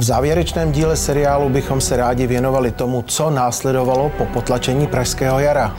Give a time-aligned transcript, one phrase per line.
[0.00, 5.76] V závěrečném díle seriálu bychom se rádi věnovali tomu, co následovalo po potlačení Pražského jara.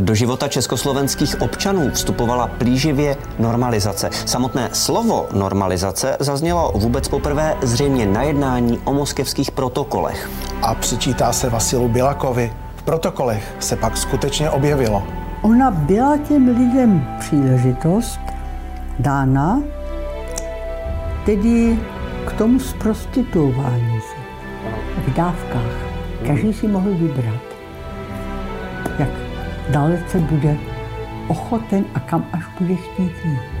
[0.00, 4.10] Do života československých občanů vstupovala plíživě normalizace.
[4.26, 10.30] Samotné slovo normalizace zaznělo vůbec poprvé zřejmě na jednání o moskevských protokolech.
[10.62, 12.52] A přičítá se Vasilu Bilakovi.
[12.76, 15.02] V protokolech se pak skutečně objevilo.
[15.42, 18.20] Ona byla těm lidem příležitost
[18.98, 19.62] dána,
[21.26, 21.78] tedy
[22.30, 24.16] k tomu zprostituování se
[25.00, 25.90] v dávkách.
[26.26, 27.42] Každý si mohl vybrat,
[28.98, 29.08] jak
[29.68, 30.56] dalece bude
[31.28, 33.59] ochoten a kam až bude chtít jít.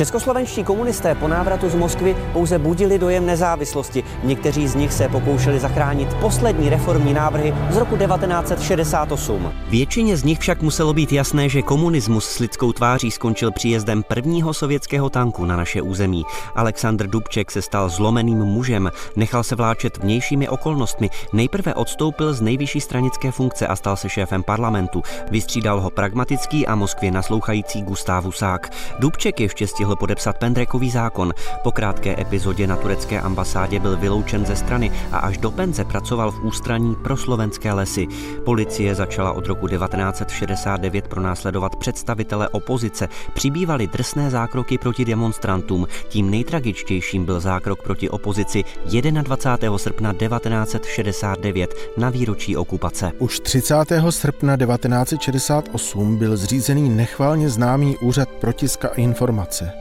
[0.00, 4.04] Českoslovenští komunisté po návratu z Moskvy pouze budili dojem nezávislosti.
[4.24, 9.52] Někteří z nich se pokoušeli zachránit poslední reformní návrhy z roku 1968.
[9.68, 14.54] Většině z nich však muselo být jasné, že komunismus s lidskou tváří skončil příjezdem prvního
[14.54, 16.24] sovětského tanku na naše území.
[16.54, 22.80] Aleksandr Dubček se stal zlomeným mužem, nechal se vláčet vnějšími okolnostmi, nejprve odstoupil z nejvyšší
[22.80, 25.02] stranické funkce a stal se šéfem parlamentu.
[25.30, 28.72] Vystřídal ho pragmatický a Moskvě naslouchající Gustav Husák.
[28.98, 31.32] Dubček ještě stihl stihl podepsat Pendrekový zákon.
[31.62, 36.30] Po krátké epizodě na turecké ambasádě byl vyloučen ze strany a až do penze pracoval
[36.30, 38.06] v ústraní pro slovenské lesy.
[38.44, 43.08] Policie začala od roku 1969 pronásledovat představitele opozice.
[43.34, 45.86] Přibývaly drsné zákroky proti demonstrantům.
[46.08, 49.78] Tím nejtragičtějším byl zákrok proti opozici 21.
[49.78, 53.12] srpna 1969 na výročí okupace.
[53.18, 53.74] Už 30.
[54.10, 59.79] srpna 1968 byl zřízený nechválně známý úřad protiska informace.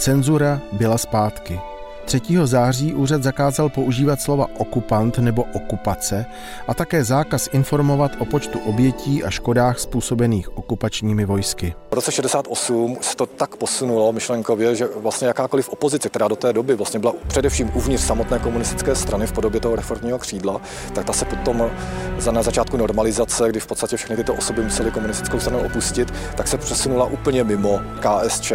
[0.00, 1.60] Cenzura byla zpátky.
[2.04, 2.20] 3.
[2.44, 6.26] září úřad zakázal používat slova okupant nebo okupace
[6.68, 11.74] a také zákaz informovat o počtu obětí a škodách způsobených okupačními vojsky.
[11.90, 16.52] V roce 68 se to tak posunulo myšlenkově, že vlastně jakákoliv opozice, která do té
[16.52, 20.60] doby vlastně byla především uvnitř samotné komunistické strany v podobě toho reformního křídla,
[20.92, 21.70] tak ta se potom
[22.18, 26.48] za na začátku normalizace, kdy v podstatě všechny tyto osoby musely komunistickou stranu opustit, tak
[26.48, 28.52] se přesunula úplně mimo KSČ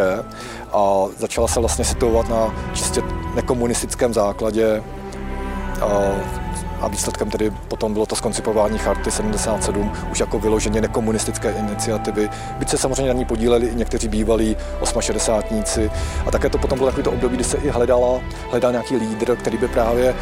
[0.76, 3.02] a začala se vlastně situovat na čistě
[3.34, 4.82] nekomunistickém základě.
[6.80, 12.28] A výsledkem tedy potom bylo to skoncipování Charty 77 už jako vyloženě nekomunistické iniciativy,
[12.58, 15.90] byť se samozřejmě na ní podíleli i někteří bývalí osmašedesátníci.
[16.26, 18.20] A také to potom bylo takový to období, kdy se i hledala,
[18.50, 20.14] hledal nějaký lídr, který by právě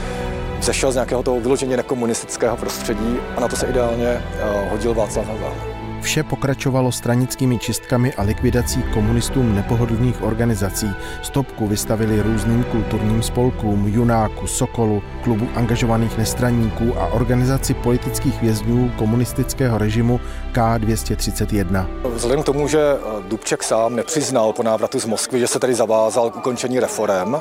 [0.60, 4.22] zešel z nějakého toho vyloženě nekomunistického prostředí a na to se ideálně
[4.70, 5.73] hodil Václav Havel.
[6.04, 10.90] Vše pokračovalo stranickými čistkami a likvidací komunistům nepohodlných organizací.
[11.22, 19.78] Stopku vystavili různým kulturním spolkům, Junáku, Sokolu, klubu angažovaných nestraníků a organizaci politických vězňů komunistického
[19.78, 20.20] režimu
[20.52, 21.86] K231.
[22.14, 22.80] Vzhledem k tomu, že
[23.28, 27.34] Dubček sám nepřiznal po návratu z Moskvy, že se tady zavázal k ukončení reform,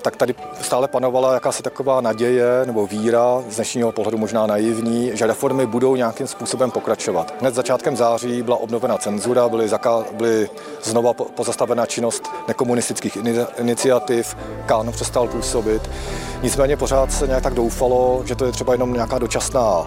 [0.00, 5.26] tak tady stále panovala jakási taková naděje nebo víra, z dnešního pohledu možná naivní, že
[5.26, 7.34] reformy budou nějakým způsobem pokračovat.
[7.40, 10.50] Hned začátkem září byla obnovena cenzura, byly, zaká- byly
[10.82, 13.18] znova pozastavena činnost nekomunistických
[13.58, 14.36] iniciativ,
[14.66, 15.90] Kán přestal působit.
[16.42, 19.86] Nicméně pořád se nějak tak doufalo, že to je třeba jenom nějaká dočasná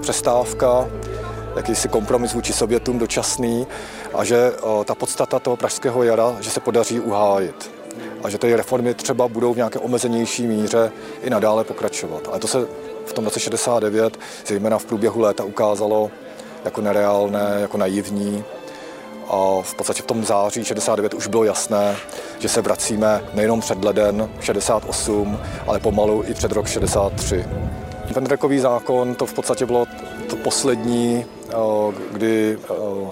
[0.00, 0.88] přestávka,
[1.56, 3.66] jakýsi kompromis vůči Sovětům dočasný
[4.14, 4.52] a že
[4.84, 7.77] ta podstata toho pražského jara, že se podaří uhájit
[8.24, 10.92] a že ty reformy třeba budou v nějaké omezenější míře
[11.22, 12.28] i nadále pokračovat.
[12.30, 12.66] Ale to se
[13.06, 16.10] v tom roce 69, zejména v průběhu léta, ukázalo
[16.64, 18.44] jako nereálné, jako naivní.
[19.28, 21.96] A v podstatě v tom září 69 už bylo jasné,
[22.38, 27.44] že se vracíme nejenom před leden 68, ale pomalu i před rok 63.
[28.14, 28.26] Ten
[28.58, 29.86] zákon, to v podstatě bylo
[30.30, 31.24] to poslední
[32.12, 32.58] kdy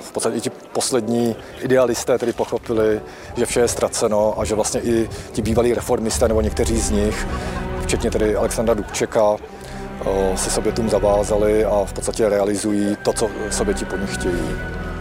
[0.01, 3.01] v podstatě i ti poslední idealisté tedy pochopili,
[3.37, 7.27] že vše je ztraceno a že vlastně i ti bývalí reformisté nebo někteří z nich,
[7.83, 9.37] včetně tedy Alexandra Dubčeka,
[10.35, 14.51] se Sovětům zavázali a v podstatě realizují to, co Sověti po nich chtějí,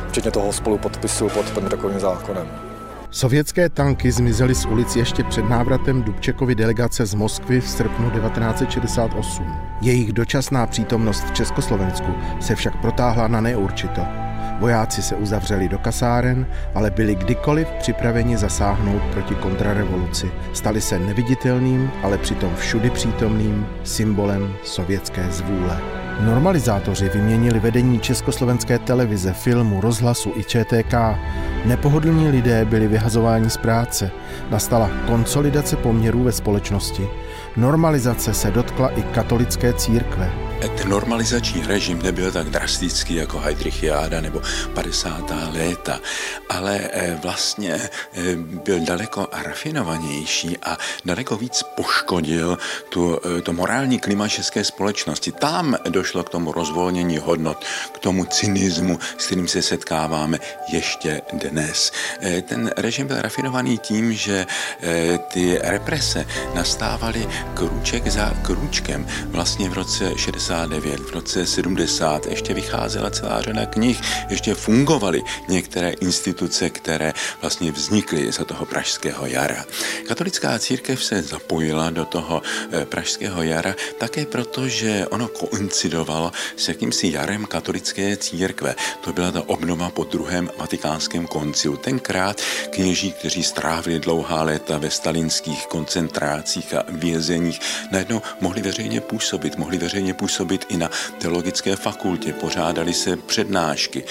[0.09, 2.74] včetně toho spolupodpisu pod Pendrekovým zákonem.
[3.15, 9.45] Sovětské tanky zmizely z ulic ještě před návratem Dubčekovy delegace z Moskvy v srpnu 1968.
[9.81, 14.01] Jejich dočasná přítomnost v Československu se však protáhla na neurčito.
[14.59, 20.31] Vojáci se uzavřeli do kasáren, ale byli kdykoliv připraveni zasáhnout proti kontrarevoluci.
[20.53, 26.04] Stali se neviditelným, ale přitom všudy přítomným symbolem sovětské zvůle.
[26.19, 30.93] Normalizátoři vyměnili vedení československé televize, filmu, rozhlasu i ČTK.
[31.65, 34.11] Nepohodlní lidé byli vyhazováni z práce.
[34.51, 37.07] Nastala konsolidace poměrů ve společnosti.
[37.57, 40.44] Normalizace se dotkla i katolické církve.
[40.59, 44.41] Ten normalizační režim nebyl tak drastický jako Heidrichiáda nebo
[44.73, 45.31] 50.
[45.53, 45.99] léta,
[46.49, 52.57] ale eh, vlastně eh, byl daleko rafinovanější a daleko víc poškodil
[52.89, 55.31] tu, eh, to morální klima české společnosti.
[55.31, 60.39] Tam došlo k tomu rozvolnění hodnot, k tomu cynismu, s kterým se setkáváme
[60.71, 61.91] ještě dnes.
[62.41, 64.45] Ten režim byl rafinovaný tím, že
[65.33, 69.07] ty represe nastávaly krůček za krůčkem.
[69.25, 70.11] Vlastně v roce
[70.45, 77.71] 69, v roce 70 ještě vycházela celá řada knih, ještě fungovaly některé instituce, které vlastně
[77.71, 79.65] vznikly za toho pražského jara.
[80.07, 86.67] Katolická církev se zapojila do toho eh, pražského jara také proto, že ono koincidovalo s
[86.67, 88.75] jakýmsi jarem katolické církve.
[89.01, 91.77] To byla ta obnova po druhém vatikánském koncilu.
[91.77, 97.59] Tenkrát kněží, kteří strávili dlouhá léta ve stalinských koncentrácích a vězeních,
[97.91, 100.34] najednou mohli veřejně působit, mohli veřejně působit
[100.69, 104.03] i na teologické fakultě, pořádali se přednášky,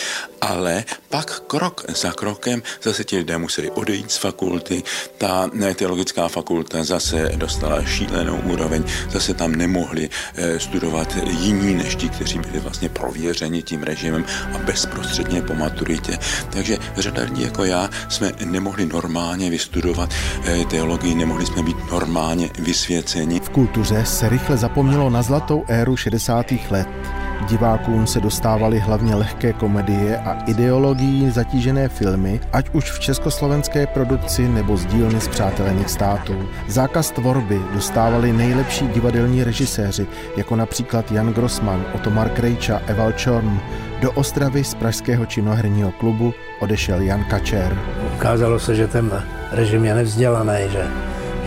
[0.45, 4.83] ale pak krok za krokem zase ti lidé museli odejít z fakulty,
[5.19, 12.09] ta teologická fakulta zase dostala šílenou úroveň, zase tam nemohli eh, studovat jiní než ti,
[12.09, 14.25] kteří byli vlastně prověřeni tím režimem
[14.55, 16.19] a bezprostředně po maturitě.
[16.51, 20.11] Takže řada lidí jako já jsme nemohli normálně vystudovat
[20.45, 23.41] eh, teologii, nemohli jsme být normálně vysvěceni.
[23.41, 26.47] V kultuře se rychle zapomnělo na zlatou éru 60.
[26.71, 27.24] let.
[27.49, 34.49] Divákům se dostávaly hlavně lehké komedie a ideologií zatížené filmy, ať už v československé produkci
[34.49, 36.49] nebo z dílny zpřátelených států.
[36.69, 43.61] Zákaz tvorby dostávali nejlepší divadelní režiséři, jako například Jan Grossman, Otomar Krejča, Eval Čorn.
[44.01, 47.79] Do Ostravy z Pražského činoherního klubu odešel Jan Kačer.
[48.15, 49.23] Ukázalo se, že ten
[49.53, 50.87] režim je nevzdělaný, že,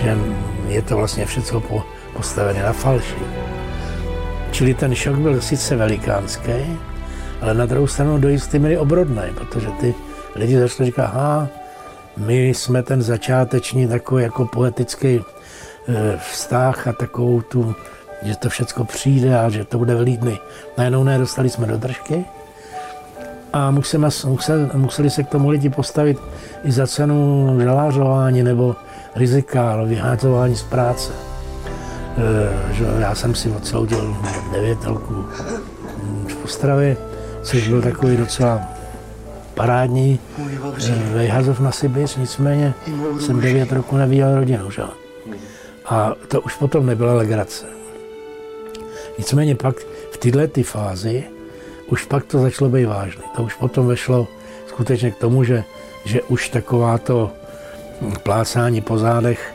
[0.04, 0.18] že
[0.68, 1.64] je to vlastně všechno
[2.14, 3.16] postavené na falši.
[4.58, 6.80] Čili ten šok byl sice velikánský,
[7.42, 9.96] ale na druhou stranu do jisté míry obrodný, protože ty
[10.36, 11.48] lidi začali říkat, aha,
[12.18, 15.22] my jsme ten začáteční takový jako poetický e,
[16.32, 17.76] vztah a takovou tu,
[18.22, 20.40] že to všechno přijde a že to bude vlídný.
[20.78, 22.26] Najednou ne, dostali jsme do držky
[23.54, 26.18] a museli, museli, museli se k tomu lidi postavit
[26.64, 28.76] i za cenu želářování nebo
[29.16, 31.27] rizika, vyházování z práce.
[32.18, 34.18] Eh, že já jsem si odsoudil
[34.52, 35.26] devětelku
[36.28, 36.98] v Ostravě,
[37.42, 38.62] což byl takový docela
[39.54, 42.74] parádní eh, vejhazov na Sibiř, nicméně
[43.20, 44.72] jsem devět roku neviděl rodinu.
[44.72, 44.84] Že?
[45.86, 47.66] A to už potom nebyla legrace.
[49.18, 49.76] Nicméně pak
[50.12, 51.24] v této ty fázi
[51.88, 53.24] už pak to začalo být vážné.
[53.36, 54.28] To už potom vešlo
[54.68, 55.64] skutečně k tomu, že,
[56.06, 57.32] že už takováto
[58.24, 59.54] plácání po zádech,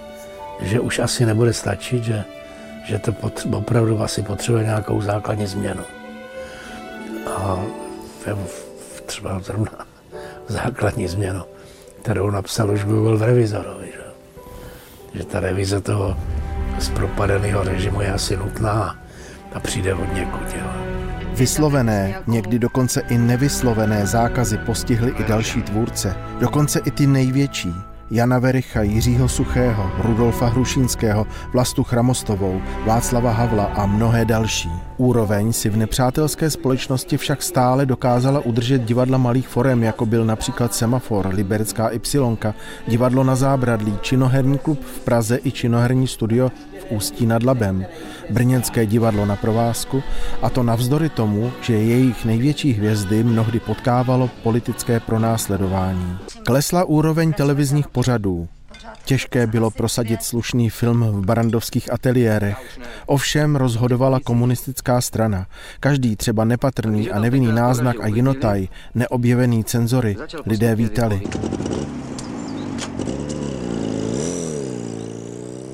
[0.60, 2.24] že už asi nebude stačit, že,
[2.84, 5.82] že to potře- opravdu asi potřebuje nějakou základní změnu.
[7.37, 7.62] A
[9.06, 9.87] třeba zrovna
[10.49, 11.43] základní změnu,
[12.02, 14.05] kterou napsal už Google v revizorovi, že,
[15.19, 16.17] že ta revize toho
[16.79, 18.99] zpropadeného režimu je asi nutná
[19.55, 20.55] a přijde od někud.
[20.55, 20.67] Jo.
[21.34, 27.75] Vyslovené, někdy dokonce i nevyslovené zákazy postihly i další tvůrce, dokonce i ty největší,
[28.12, 34.70] Jana Vericha, Jiřího Suchého, Rudolfa Hrušínského, Vlastu Chramostovou, Václava Havla a mnohé další.
[34.96, 40.74] Úroveň si v nepřátelské společnosti však stále dokázala udržet divadla malých forem, jako byl například
[40.74, 42.54] Semafor, Liberecká Y,
[42.88, 46.50] divadlo na zábradlí, činoherní klub v Praze i činoherní studio
[46.81, 47.86] v Ústí nad Labem,
[48.31, 50.02] Brněnské divadlo na provázku,
[50.42, 56.19] a to navzdory tomu, že jejich největší hvězdy mnohdy potkávalo politické pronásledování.
[56.44, 58.48] Klesla úroveň televizních pořadů,
[59.04, 62.78] Těžké bylo prosadit slušný film v barandovských ateliérech.
[63.06, 65.46] Ovšem rozhodovala komunistická strana.
[65.80, 70.16] Každý třeba nepatrný a nevinný náznak a jinotaj, neobjevený cenzory,
[70.46, 71.20] lidé vítali.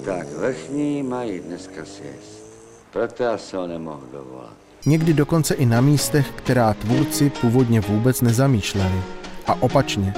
[0.05, 2.45] Tak, vrchní mají dneska sjezd.
[2.93, 4.53] Proto já se ho nemohl dovolat.
[4.87, 9.03] Někdy dokonce i na místech, která tvůrci původně vůbec nezamýšleli.
[9.47, 10.15] A opačně,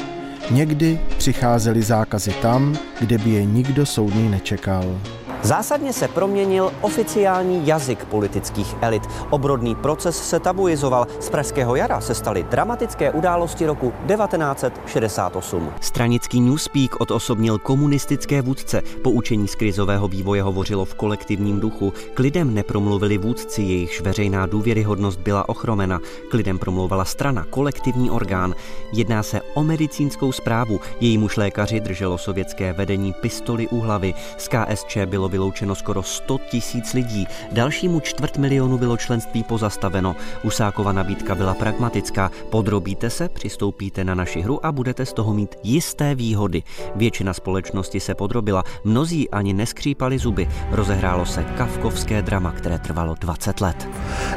[0.50, 5.00] Někdy přicházely zákazy tam, kde by je nikdo soudný nečekal.
[5.42, 9.02] Zásadně se proměnil oficiální jazyk politických elit.
[9.30, 11.06] Obrodný proces se tabuizoval.
[11.20, 15.72] Z Pražského jara se staly dramatické události roku 1968.
[15.80, 18.82] Stranický Newspeak odosobnil komunistické vůdce.
[19.02, 21.92] Poučení z krizového vývoje hovořilo v kolektivním duchu.
[22.14, 26.00] K lidem nepromluvili vůdci, jejichž veřejná důvěryhodnost byla ochromena.
[26.30, 28.54] K lidem promlouvala strana, kolektivní orgán.
[28.92, 30.80] Jedná se o medicínskou zprávu.
[31.00, 34.14] Jejímuž lékaři drželo sovětské vedení pistoli u hlavy.
[34.38, 40.16] Z KSČ bylo vyloučeno skoro 100 tisíc lidí, dalšímu čtvrt milionu bylo členství pozastaveno.
[40.42, 42.30] Husákova nabídka byla pragmatická.
[42.50, 46.62] Podrobíte se, přistoupíte na naši hru a budete z toho mít jisté výhody.
[46.94, 50.48] Většina společnosti se podrobila, mnozí ani neskřípali zuby.
[50.70, 53.88] Rozehrálo se kavkovské drama, které trvalo 20 let.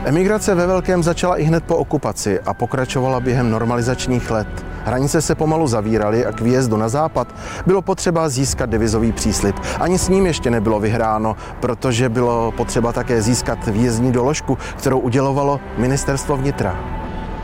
[0.06, 4.73] Emigrace ve velkém začala i hned po okupaci a pokračovala během normalizačních let.
[4.86, 7.36] Hranice se pomalu zavíraly a k výjezdu na západ
[7.66, 9.56] bylo potřeba získat devizový příslip.
[9.80, 15.60] Ani s ním ještě nebylo vyhráno, protože bylo potřeba také získat výjezdní doložku, kterou udělovalo
[15.78, 16.80] ministerstvo vnitra.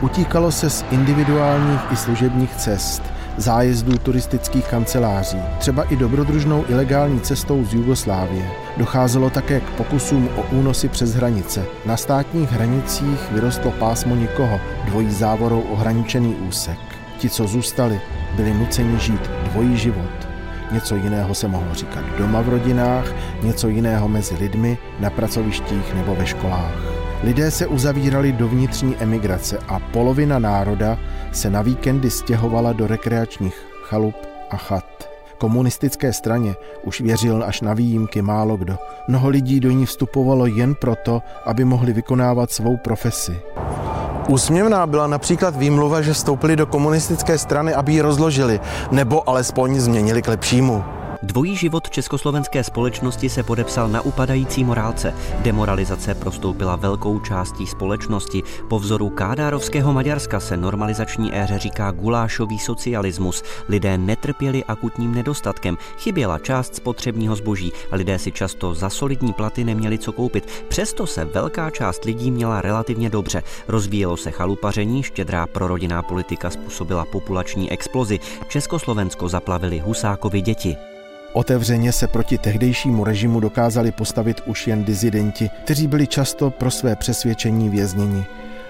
[0.00, 3.02] Utíkalo se z individuálních i služebních cest,
[3.36, 8.50] zájezdů turistických kanceláří, třeba i dobrodružnou ilegální cestou z Jugoslávie.
[8.76, 11.64] Docházelo také k pokusům o únosy přes hranice.
[11.86, 16.89] Na státních hranicích vyrostlo pásmo nikoho, dvojí závorou ohraničený úsek.
[17.20, 18.00] Ti, co zůstali,
[18.36, 20.28] byli nuceni žít dvojí život.
[20.72, 23.12] Něco jiného se mohlo říkat doma v rodinách,
[23.42, 26.72] něco jiného mezi lidmi, na pracovištích nebo ve školách.
[27.22, 30.98] Lidé se uzavírali do vnitřní emigrace a polovina národa
[31.32, 34.16] se na víkendy stěhovala do rekreačních chalup
[34.50, 35.10] a chat.
[35.38, 38.78] Komunistické straně už věřil až na výjimky málo kdo.
[39.08, 43.40] Mnoho lidí do ní vstupovalo jen proto, aby mohli vykonávat svou profesi.
[44.28, 48.60] Úsměvná byla například výmluva, že vstoupili do komunistické strany, aby ji rozložili,
[48.90, 50.84] nebo alespoň změnili k lepšímu.
[51.22, 55.14] Dvojí život československé společnosti se podepsal na upadající morálce.
[55.42, 58.42] Demoralizace prostoupila velkou částí společnosti.
[58.68, 63.42] Po vzoru kádárovského Maďarska se normalizační éře říká gulášový socialismus.
[63.68, 69.98] Lidé netrpěli akutním nedostatkem, chyběla část spotřebního zboží, lidé si často za solidní platy neměli
[69.98, 70.64] co koupit.
[70.68, 73.42] Přesto se velká část lidí měla relativně dobře.
[73.68, 78.20] Rozvíjelo se chalupaření, štědrá prorodinná politika způsobila populační explozi.
[78.48, 80.89] Československo zaplavili Husákovi děti.
[81.32, 86.96] Otevřeně se proti tehdejšímu režimu dokázali postavit už jen dizidenti, kteří byli často pro své
[86.96, 88.24] přesvědčení vězněni.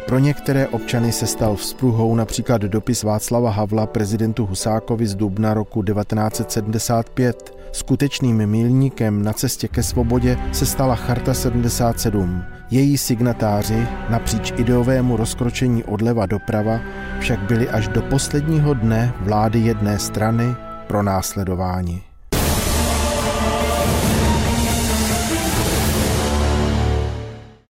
[0.07, 5.83] Pro některé občany se stal vzpruhou například dopis Václava Havla prezidentu Husákovi z dubna roku
[5.83, 7.61] 1975.
[7.73, 12.43] Skutečným milníkem na cestě ke svobodě se stala Charta 77.
[12.71, 16.81] Její signatáři napříč ideovému rozkročení odleva doprava
[17.21, 20.55] však byli až do posledního dne vlády jedné strany
[20.87, 22.10] pro následování.